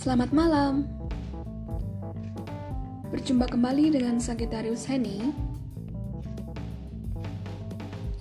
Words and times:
Selamat 0.00 0.32
malam. 0.32 0.88
Berjumpa 3.12 3.52
kembali 3.52 4.00
dengan 4.00 4.16
Sagittarius 4.16 4.88
Henny. 4.88 5.28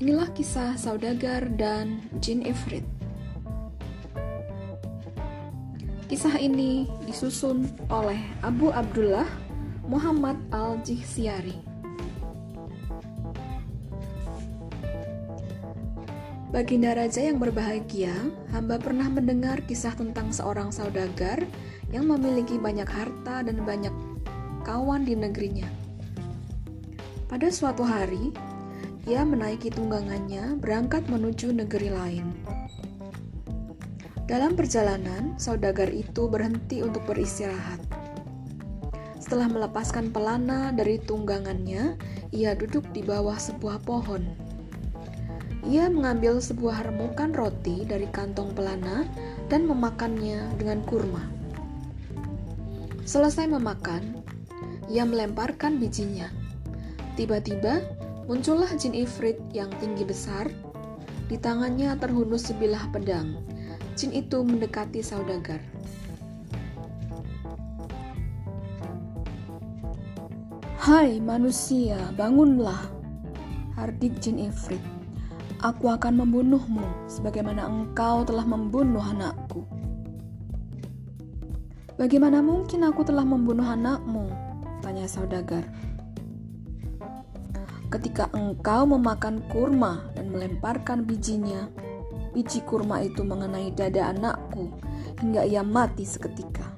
Inilah 0.04 0.28
kisah 0.36 0.76
saudagar 0.76 1.48
dan 1.56 2.04
jin 2.20 2.44
ifrit. 2.44 2.84
Kisah 6.12 6.36
ini 6.36 6.84
disusun 7.08 7.72
oleh 7.88 8.20
Abu 8.44 8.76
Abdullah 8.76 9.32
Muhammad 9.88 10.36
Al-Jihsiari. 10.52 11.56
Baginda 16.50 16.92
Raja 16.98 17.24
yang 17.24 17.40
berbahagia, 17.40 18.12
hamba 18.52 18.82
pernah 18.82 19.06
mendengar 19.06 19.64
kisah 19.64 19.94
tentang 19.94 20.34
seorang 20.34 20.74
saudagar 20.74 21.46
yang 21.90 22.10
memiliki 22.10 22.62
banyak 22.62 22.88
harta 22.88 23.42
dan 23.46 23.66
banyak 23.66 23.94
kawan 24.62 25.06
di 25.06 25.18
negerinya. 25.18 25.66
Pada 27.30 27.50
suatu 27.54 27.86
hari, 27.86 28.34
ia 29.10 29.26
menaiki 29.26 29.74
tunggangannya 29.74 30.58
berangkat 30.58 31.06
menuju 31.10 31.54
negeri 31.54 31.90
lain. 31.90 32.26
Dalam 34.30 34.54
perjalanan, 34.54 35.34
saudagar 35.42 35.90
itu 35.90 36.30
berhenti 36.30 36.86
untuk 36.86 37.02
beristirahat. 37.10 37.82
Setelah 39.18 39.50
melepaskan 39.50 40.14
pelana 40.14 40.70
dari 40.70 41.02
tunggangannya, 41.02 41.98
ia 42.30 42.54
duduk 42.54 42.86
di 42.94 43.02
bawah 43.02 43.38
sebuah 43.38 43.82
pohon. 43.86 44.26
Ia 45.66 45.90
mengambil 45.90 46.42
sebuah 46.42 46.94
remukan 46.94 47.34
roti 47.34 47.86
dari 47.86 48.06
kantong 48.10 48.54
pelana 48.54 49.06
dan 49.50 49.66
memakannya 49.66 50.50
dengan 50.62 50.82
kurma. 50.86 51.39
Selesai 53.10 53.50
memakan, 53.50 54.22
ia 54.86 55.02
melemparkan 55.02 55.82
bijinya. 55.82 56.30
Tiba-tiba 57.18 57.82
muncullah 58.30 58.70
jin 58.78 58.94
ifrit 58.94 59.42
yang 59.50 59.74
tinggi 59.82 60.06
besar. 60.06 60.46
Di 61.26 61.34
tangannya 61.42 61.98
terhunus 61.98 62.54
sebilah 62.54 62.86
pedang. 62.94 63.42
Jin 63.98 64.14
itu 64.14 64.46
mendekati 64.46 65.02
saudagar. 65.02 65.58
Hai 70.78 71.18
manusia, 71.18 71.98
bangunlah. 72.14 72.94
Hardik 73.74 74.22
jin 74.22 74.38
ifrit. 74.38 74.86
Aku 75.66 75.90
akan 75.90 76.14
membunuhmu 76.14 77.10
sebagaimana 77.10 77.66
engkau 77.66 78.22
telah 78.22 78.46
membunuh 78.46 79.02
anakku. 79.02 79.79
Bagaimana 82.00 82.40
mungkin 82.40 82.88
aku 82.88 83.04
telah 83.04 83.28
membunuh 83.28 83.68
anakmu? 83.68 84.32
Tanya 84.80 85.04
saudagar. 85.04 85.68
Ketika 87.92 88.32
engkau 88.32 88.88
memakan 88.88 89.44
kurma 89.52 90.08
dan 90.16 90.32
melemparkan 90.32 91.04
bijinya, 91.04 91.68
biji 92.32 92.64
kurma 92.64 93.04
itu 93.04 93.20
mengenai 93.28 93.76
dada 93.76 94.16
anakku 94.16 94.72
hingga 95.20 95.44
ia 95.44 95.60
mati 95.60 96.08
seketika. 96.08 96.72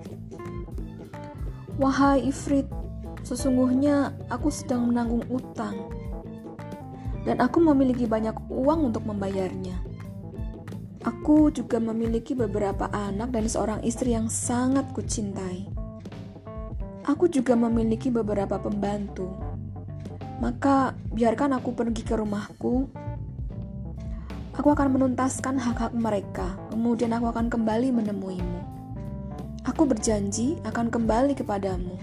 Wahai 1.78 2.26
Ifrit, 2.26 2.66
sesungguhnya 3.22 4.18
aku 4.34 4.50
sedang 4.50 4.90
menanggung 4.90 5.22
utang 5.30 5.78
dan 7.30 7.38
aku 7.46 7.62
memiliki 7.62 8.10
banyak 8.10 8.34
uang 8.50 8.90
untuk 8.90 9.06
membayarnya. 9.06 9.91
Aku 11.01 11.50
juga 11.50 11.81
memiliki 11.81 12.38
beberapa 12.38 12.85
anak 12.94 13.34
dan 13.34 13.50
seorang 13.50 13.81
istri 13.81 14.13
yang 14.13 14.29
sangat 14.29 14.85
kucintai. 14.94 15.66
Aku 17.09 17.25
juga 17.25 17.57
memiliki 17.57 18.13
beberapa 18.13 18.62
pembantu. 18.62 19.34
Maka 20.38 20.94
biarkan 21.09 21.57
aku 21.57 21.73
pergi 21.73 22.06
ke 22.06 22.13
rumahku. 22.13 22.85
Aku 24.53 24.67
akan 24.69 24.94
menuntaskan 24.94 25.57
hak-hak 25.57 25.97
mereka, 25.97 26.53
kemudian 26.69 27.18
aku 27.18 27.33
akan 27.33 27.50
kembali 27.50 27.89
menemuimu. 27.89 28.62
Aku 29.66 29.89
berjanji 29.89 30.62
akan 30.69 30.94
kembali 30.94 31.33
kepadamu. 31.33 31.97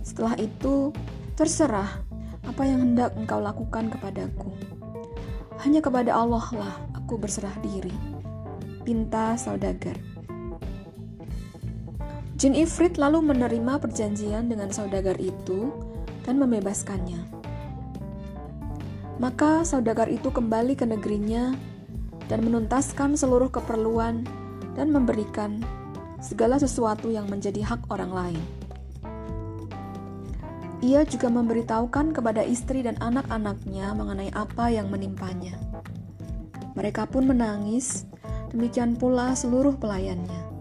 Setelah 0.00 0.40
itu, 0.40 0.96
terserah 1.36 2.00
apa 2.40 2.62
yang 2.64 2.88
hendak 2.88 3.12
engkau 3.20 3.36
lakukan 3.36 3.92
kepadaku. 3.92 4.48
Hanya 5.60 5.84
kepada 5.84 6.16
Allah 6.16 6.44
lah 6.56 6.74
aku 6.96 7.20
berserah 7.20 7.52
diri. 7.60 8.13
Pinta 8.84 9.32
saudagar. 9.40 9.96
Jin 12.36 12.52
Ifrit 12.52 13.00
lalu 13.00 13.24
menerima 13.24 13.80
perjanjian 13.80 14.52
dengan 14.52 14.68
saudagar 14.68 15.16
itu 15.16 15.72
dan 16.28 16.36
membebaskannya. 16.36 17.24
Maka 19.16 19.64
saudagar 19.64 20.12
itu 20.12 20.28
kembali 20.28 20.76
ke 20.76 20.84
negerinya 20.84 21.56
dan 22.28 22.44
menuntaskan 22.44 23.16
seluruh 23.16 23.48
keperluan 23.48 24.28
dan 24.76 24.92
memberikan 24.92 25.64
segala 26.20 26.60
sesuatu 26.60 27.08
yang 27.08 27.24
menjadi 27.32 27.64
hak 27.64 27.88
orang 27.88 28.12
lain. 28.12 28.44
Ia 30.84 31.08
juga 31.08 31.32
memberitahukan 31.32 32.12
kepada 32.12 32.44
istri 32.44 32.84
dan 32.84 33.00
anak-anaknya 33.00 33.96
mengenai 33.96 34.28
apa 34.36 34.68
yang 34.68 34.92
menimpanya. 34.92 35.56
Mereka 36.76 37.08
pun 37.08 37.24
menangis, 37.24 38.04
demikian 38.54 38.94
pula 38.94 39.34
seluruh 39.34 39.74
pelayannya. 39.74 40.54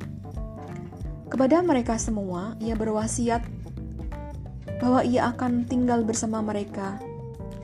Kepada 1.29 1.61
mereka 1.61 1.97
semua, 2.01 2.57
ia 2.57 2.73
berwasiat 2.73 3.45
bahwa 4.81 5.05
ia 5.05 5.29
akan 5.29 5.69
tinggal 5.69 6.01
bersama 6.01 6.41
mereka 6.41 6.97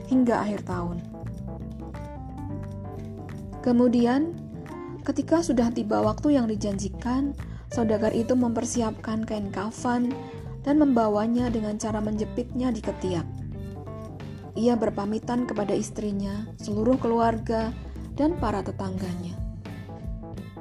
hingga 0.06 0.40
akhir 0.40 0.64
tahun. 0.64 1.02
Kemudian, 3.60 4.32
ketika 5.04 5.44
sudah 5.44 5.68
tiba 5.74 6.00
waktu 6.00 6.38
yang 6.38 6.48
dijanjikan, 6.48 7.36
saudagar 7.68 8.14
itu 8.16 8.32
mempersiapkan 8.32 9.26
kain 9.28 9.52
kafan 9.52 10.14
dan 10.64 10.80
membawanya 10.80 11.52
dengan 11.52 11.76
cara 11.76 12.00
menjepitnya 12.00 12.72
di 12.72 12.80
ketiak. 12.80 13.26
Ia 14.56 14.74
berpamitan 14.74 15.46
kepada 15.46 15.76
istrinya, 15.76 16.48
seluruh 16.58 16.98
keluarga, 16.98 17.70
dan 18.18 18.34
para 18.40 18.64
tetangganya. 18.64 19.49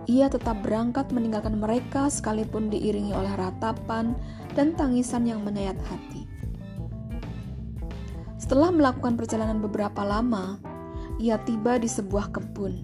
Ia 0.09 0.25
tetap 0.25 0.65
berangkat 0.65 1.13
meninggalkan 1.13 1.61
mereka 1.61 2.09
sekalipun 2.09 2.73
diiringi 2.73 3.13
oleh 3.13 3.29
ratapan 3.37 4.17
dan 4.57 4.73
tangisan 4.73 5.29
yang 5.29 5.45
menyayat 5.45 5.77
hati. 5.85 6.25
Setelah 8.41 8.73
melakukan 8.73 9.13
perjalanan 9.13 9.61
beberapa 9.61 10.01
lama, 10.01 10.57
ia 11.21 11.37
tiba 11.45 11.77
di 11.77 11.85
sebuah 11.85 12.33
kebun. 12.33 12.81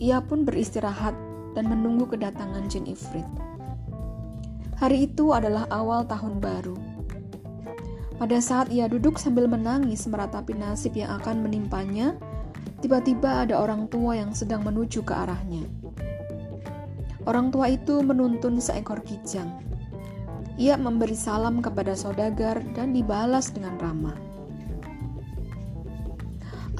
Ia 0.00 0.24
pun 0.24 0.48
beristirahat 0.48 1.12
dan 1.52 1.68
menunggu 1.68 2.08
kedatangan 2.08 2.64
Jin 2.72 2.88
Ifrit. 2.88 3.28
Hari 4.80 5.12
itu 5.12 5.36
adalah 5.36 5.68
awal 5.68 6.08
tahun 6.08 6.40
baru. 6.40 6.80
Pada 8.16 8.40
saat 8.40 8.72
ia 8.72 8.88
duduk 8.88 9.20
sambil 9.20 9.44
menangis 9.44 10.08
meratapi 10.08 10.56
nasib 10.56 10.96
yang 10.96 11.20
akan 11.20 11.44
menimpanya, 11.44 12.16
tiba-tiba 12.80 13.44
ada 13.44 13.60
orang 13.60 13.84
tua 13.92 14.16
yang 14.16 14.32
sedang 14.32 14.64
menuju 14.64 15.04
ke 15.04 15.12
arahnya. 15.12 15.81
Orang 17.22 17.54
tua 17.54 17.70
itu 17.70 18.02
menuntun 18.02 18.58
seekor 18.58 18.98
kijang. 19.06 19.62
Ia 20.58 20.74
memberi 20.74 21.14
salam 21.14 21.62
kepada 21.62 21.94
saudagar 21.94 22.60
dan 22.74 22.92
dibalas 22.92 23.54
dengan 23.54 23.78
ramah. 23.78 24.18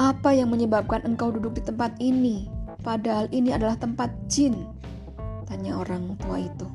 Apa 0.00 0.32
yang 0.32 0.50
menyebabkan 0.50 1.04
engkau 1.04 1.30
duduk 1.30 1.60
di 1.60 1.62
tempat 1.62 1.94
ini? 2.00 2.48
Padahal 2.82 3.30
ini 3.30 3.54
adalah 3.54 3.78
tempat 3.78 4.10
jin, 4.26 4.66
tanya 5.46 5.78
orang 5.78 6.18
tua 6.18 6.42
itu. 6.42 6.66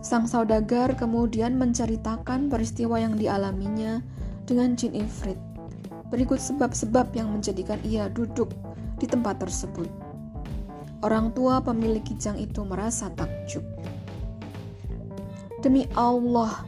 Sang 0.00 0.24
saudagar 0.24 0.96
kemudian 0.96 1.60
menceritakan 1.60 2.48
peristiwa 2.48 2.96
yang 2.96 3.20
dialaminya 3.20 4.00
dengan 4.48 4.72
jin 4.72 4.96
ifrit. 4.96 5.36
Berikut 6.08 6.40
sebab-sebab 6.40 7.12
yang 7.12 7.28
menjadikan 7.36 7.76
ia 7.84 8.08
duduk 8.08 8.48
di 8.96 9.04
tempat 9.04 9.36
tersebut. 9.44 10.09
Orang 11.00 11.32
tua 11.32 11.64
pemilik 11.64 12.04
kijang 12.04 12.36
itu 12.36 12.60
merasa 12.60 13.08
takjub. 13.16 13.64
Demi 15.64 15.88
Allah, 15.96 16.64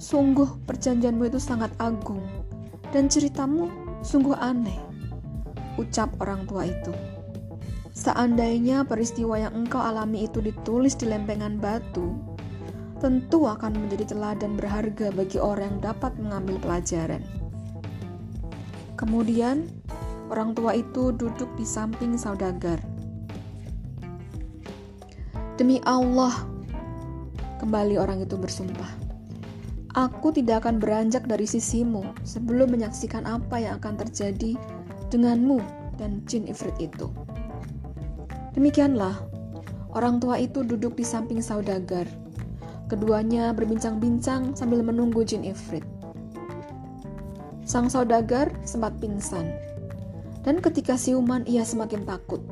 sungguh 0.00 0.64
perjanjianmu 0.64 1.28
itu 1.28 1.36
sangat 1.36 1.68
agung 1.76 2.20
dan 2.96 3.12
ceritamu 3.12 3.68
sungguh 4.00 4.36
aneh, 4.40 4.76
ucap 5.76 6.12
orang 6.20 6.48
tua 6.48 6.68
itu. 6.68 6.92
Seandainya 7.92 8.88
peristiwa 8.88 9.36
yang 9.36 9.52
engkau 9.52 9.84
alami 9.84 10.28
itu 10.28 10.40
ditulis 10.40 10.96
di 10.96 11.04
lempengan 11.08 11.60
batu, 11.60 12.16
tentu 13.04 13.44
akan 13.44 13.84
menjadi 13.84 14.16
teladan 14.16 14.56
berharga 14.56 15.12
bagi 15.12 15.36
orang 15.36 15.76
yang 15.76 15.92
dapat 15.92 16.12
mengambil 16.16 16.56
pelajaran. 16.56 17.20
Kemudian, 18.96 19.68
orang 20.32 20.56
tua 20.56 20.72
itu 20.72 21.12
duduk 21.12 21.52
di 21.60 21.68
samping 21.68 22.16
saudagar. 22.16 22.93
Demi 25.54 25.78
Allah, 25.86 26.54
Kembali 27.64 27.96
orang 27.96 28.20
itu 28.20 28.36
bersumpah. 28.36 28.92
Aku 29.96 30.34
tidak 30.34 30.66
akan 30.66 30.82
beranjak 30.82 31.24
dari 31.24 31.48
sisimu 31.48 32.02
sebelum 32.26 32.74
menyaksikan 32.74 33.24
apa 33.24 33.62
yang 33.62 33.80
akan 33.80 34.04
terjadi 34.04 34.58
denganmu 35.08 35.62
dan 35.96 36.20
jin 36.28 36.44
ifrit 36.44 36.74
itu. 36.82 37.08
Demikianlah, 38.52 39.16
orang 39.96 40.20
tua 40.20 40.42
itu 40.42 40.60
duduk 40.60 40.98
di 40.98 41.06
samping 41.06 41.38
saudagar. 41.40 42.04
Keduanya 42.92 43.54
berbincang-bincang 43.56 44.52
sambil 44.58 44.84
menunggu 44.84 45.24
jin 45.24 45.46
ifrit. 45.46 45.86
Sang 47.64 47.88
saudagar 47.88 48.52
sempat 48.66 48.92
pingsan, 49.00 49.48
dan 50.44 50.60
ketika 50.60 51.00
siuman 51.00 51.46
ia 51.48 51.64
semakin 51.64 52.04
takut. 52.04 52.44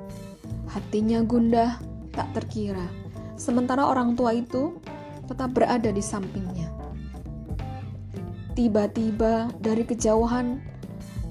Hatinya 0.73 1.21
gundah, 1.21 1.77
tak 2.13 2.31
terkira. 2.37 2.87
Sementara 3.35 3.89
orang 3.89 4.15
tua 4.15 4.37
itu 4.37 4.79
tetap 5.27 5.57
berada 5.57 5.89
di 5.89 6.05
sampingnya. 6.05 6.69
Tiba-tiba 8.53 9.49
dari 9.59 9.83
kejauhan 9.89 10.61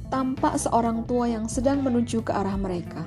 tampak 0.09 0.57
seorang 0.57 1.05
tua 1.05 1.29
yang 1.29 1.45
sedang 1.45 1.85
menuju 1.85 2.25
ke 2.25 2.33
arah 2.33 2.57
mereka. 2.57 3.05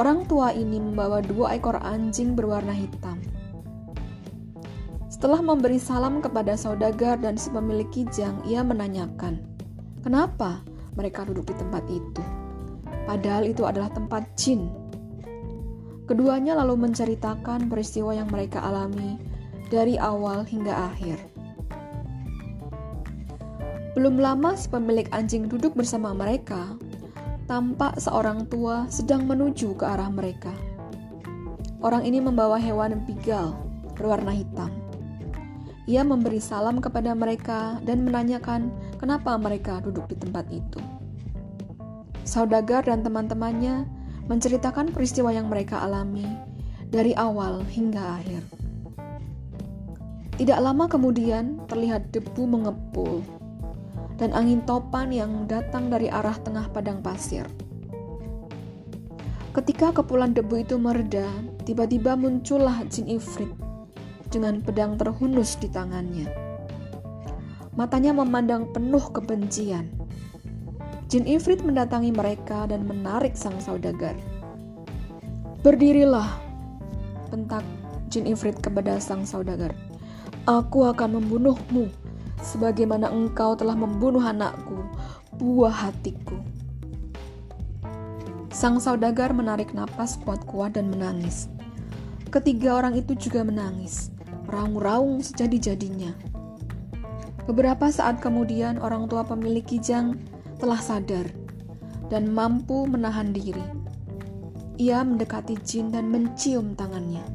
Orang 0.00 0.24
tua 0.24 0.56
ini 0.56 0.80
membawa 0.80 1.20
dua 1.20 1.52
ekor 1.58 1.76
anjing 1.84 2.32
berwarna 2.32 2.72
hitam. 2.72 3.20
Setelah 5.12 5.44
memberi 5.44 5.76
salam 5.76 6.24
kepada 6.24 6.56
saudagar 6.56 7.20
dan 7.20 7.36
si 7.36 7.52
pemilik 7.52 7.86
kijang, 7.92 8.40
ia 8.48 8.64
menanyakan, 8.64 9.44
"Kenapa 10.00 10.64
mereka 10.96 11.28
duduk 11.28 11.52
di 11.52 11.54
tempat 11.60 11.84
itu?" 11.92 12.24
Padahal 13.04 13.44
itu 13.44 13.68
adalah 13.68 13.92
tempat 13.92 14.24
jin. 14.40 14.81
Keduanya 16.12 16.60
lalu 16.60 16.76
menceritakan 16.84 17.72
peristiwa 17.72 18.12
yang 18.12 18.28
mereka 18.28 18.60
alami 18.60 19.16
dari 19.72 19.96
awal 19.96 20.44
hingga 20.44 20.92
akhir. 20.92 21.16
Belum 23.96 24.20
lama 24.20 24.52
si 24.52 24.68
pemilik 24.68 25.08
anjing 25.08 25.48
duduk 25.48 25.72
bersama 25.72 26.12
mereka, 26.12 26.76
tampak 27.48 27.96
seorang 27.96 28.44
tua 28.44 28.84
sedang 28.92 29.24
menuju 29.24 29.72
ke 29.72 29.88
arah 29.88 30.12
mereka. 30.12 30.52
Orang 31.80 32.04
ini 32.04 32.20
membawa 32.20 32.60
hewan 32.60 33.00
bigal 33.08 33.56
berwarna 33.96 34.36
hitam. 34.36 34.68
Ia 35.88 36.04
memberi 36.04 36.44
salam 36.44 36.84
kepada 36.84 37.16
mereka 37.16 37.80
dan 37.88 38.04
menanyakan 38.04 38.68
kenapa 39.00 39.40
mereka 39.40 39.80
duduk 39.80 40.12
di 40.12 40.20
tempat 40.20 40.44
itu. 40.52 40.76
Saudagar 42.28 42.84
dan 42.84 43.00
teman-temannya 43.00 44.01
menceritakan 44.30 44.94
peristiwa 44.94 45.34
yang 45.34 45.50
mereka 45.50 45.82
alami 45.82 46.26
dari 46.92 47.16
awal 47.16 47.64
hingga 47.66 48.20
akhir. 48.20 48.42
Tidak 50.36 50.58
lama 50.58 50.90
kemudian 50.90 51.62
terlihat 51.70 52.10
debu 52.10 52.44
mengepul 52.48 53.22
dan 54.20 54.34
angin 54.34 54.62
topan 54.66 55.10
yang 55.10 55.46
datang 55.46 55.88
dari 55.88 56.06
arah 56.12 56.34
tengah 56.40 56.66
padang 56.70 57.00
pasir. 57.00 57.46
Ketika 59.52 59.92
kepulan 59.92 60.32
debu 60.32 60.64
itu 60.64 60.80
mereda, 60.80 61.28
tiba-tiba 61.68 62.16
muncullah 62.16 62.82
jin 62.88 63.04
ifrit 63.12 63.52
dengan 64.32 64.64
pedang 64.64 64.96
terhunus 64.96 65.60
di 65.60 65.68
tangannya. 65.68 66.24
Matanya 67.76 68.16
memandang 68.16 68.72
penuh 68.72 69.04
kebencian. 69.12 70.01
Jin 71.12 71.28
Ifrit 71.28 71.60
mendatangi 71.60 72.08
mereka 72.08 72.64
dan 72.64 72.88
menarik 72.88 73.36
sang 73.36 73.60
saudagar. 73.60 74.16
Berdirilah, 75.60 76.40
bentak 77.28 77.60
Jin 78.08 78.24
Ifrit 78.24 78.56
kepada 78.64 78.96
sang 78.96 79.28
saudagar. 79.28 79.76
Aku 80.48 80.88
akan 80.88 81.20
membunuhmu, 81.20 81.92
sebagaimana 82.40 83.12
engkau 83.12 83.52
telah 83.52 83.76
membunuh 83.76 84.24
anakku, 84.24 84.88
buah 85.36 85.84
hatiku. 85.84 86.40
Sang 88.48 88.80
saudagar 88.80 89.36
menarik 89.36 89.76
napas 89.76 90.16
kuat-kuat 90.24 90.80
dan 90.80 90.88
menangis. 90.88 91.52
Ketiga 92.32 92.80
orang 92.80 92.96
itu 92.96 93.12
juga 93.20 93.44
menangis 93.44 94.08
meraung-raung 94.48 95.20
sejadi-jadinya. 95.20 96.16
Beberapa 97.44 97.92
saat 97.92 98.24
kemudian, 98.24 98.80
orang 98.80 99.12
tua 99.12 99.28
pemilik 99.28 99.60
kijang 99.60 100.16
telah 100.62 100.78
sadar 100.78 101.26
dan 102.06 102.30
mampu 102.30 102.86
menahan 102.86 103.34
diri. 103.34 103.66
Ia 104.78 105.02
mendekati 105.02 105.58
jin 105.66 105.90
dan 105.90 106.14
mencium 106.14 106.78
tangannya. 106.78 107.26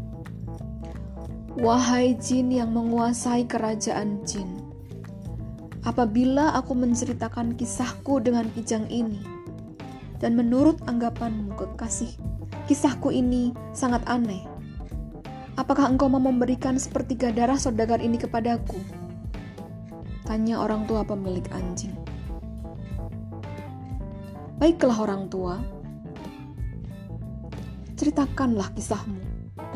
Wahai 1.60 2.16
jin 2.16 2.56
yang 2.56 2.72
menguasai 2.72 3.44
kerajaan 3.44 4.24
jin, 4.24 4.48
apabila 5.84 6.56
aku 6.56 6.72
menceritakan 6.72 7.60
kisahku 7.60 8.24
dengan 8.24 8.48
kijang 8.56 8.88
ini, 8.88 9.20
dan 10.24 10.40
menurut 10.40 10.80
anggapanmu 10.88 11.60
kekasih, 11.60 12.16
kisahku 12.72 13.12
ini 13.12 13.52
sangat 13.76 14.08
aneh 14.08 14.48
Apakah 15.58 15.90
engkau 15.90 16.06
mau 16.06 16.22
memberikan 16.22 16.78
sepertiga 16.78 17.34
darah 17.34 17.58
saudagar 17.58 17.98
ini 17.98 18.22
kepadaku? 18.22 18.78
Tanya 20.22 20.62
orang 20.62 20.86
tua 20.86 21.02
pemilik 21.02 21.42
anjing. 21.50 22.07
Baiklah 24.58 24.98
orang 25.06 25.30
tua, 25.30 25.62
ceritakanlah 27.94 28.74
kisahmu. 28.74 29.22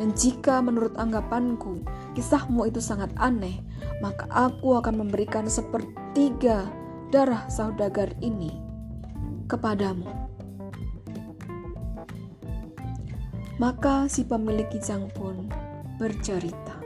Dan 0.01 0.17
jika 0.17 0.57
menurut 0.57 0.97
anggapanku 0.97 1.85
kisahmu 2.17 2.65
itu 2.65 2.81
sangat 2.81 3.13
aneh, 3.21 3.61
maka 4.01 4.25
aku 4.33 4.73
akan 4.81 5.05
memberikan 5.05 5.45
sepertiga 5.45 6.65
darah 7.13 7.45
saudagar 7.45 8.09
ini 8.25 8.49
kepadamu. 9.45 10.09
Maka 13.61 14.09
si 14.09 14.25
pemilik 14.25 14.65
kijang 14.73 15.05
pun 15.13 15.45
bercerita. 16.01 16.80